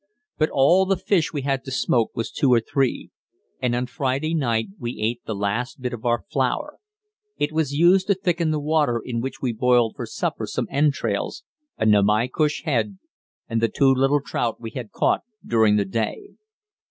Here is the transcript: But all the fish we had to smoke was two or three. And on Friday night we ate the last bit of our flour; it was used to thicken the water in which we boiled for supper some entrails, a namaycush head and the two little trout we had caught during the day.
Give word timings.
But 0.39 0.49
all 0.51 0.87
the 0.87 0.97
fish 0.97 1.31
we 1.31 1.43
had 1.43 1.63
to 1.65 1.69
smoke 1.71 2.09
was 2.15 2.31
two 2.31 2.51
or 2.51 2.59
three. 2.59 3.11
And 3.61 3.75
on 3.75 3.85
Friday 3.85 4.33
night 4.33 4.69
we 4.79 4.99
ate 4.99 5.21
the 5.27 5.35
last 5.35 5.79
bit 5.79 5.93
of 5.93 6.07
our 6.07 6.23
flour; 6.31 6.79
it 7.37 7.51
was 7.51 7.75
used 7.75 8.07
to 8.07 8.15
thicken 8.15 8.49
the 8.49 8.59
water 8.59 8.99
in 9.05 9.21
which 9.21 9.43
we 9.43 9.53
boiled 9.53 9.93
for 9.95 10.07
supper 10.07 10.47
some 10.47 10.65
entrails, 10.71 11.43
a 11.77 11.85
namaycush 11.85 12.63
head 12.63 12.97
and 13.47 13.61
the 13.61 13.69
two 13.69 13.93
little 13.93 14.21
trout 14.21 14.59
we 14.59 14.71
had 14.71 14.91
caught 14.91 15.21
during 15.45 15.75
the 15.75 15.85
day. 15.85 16.29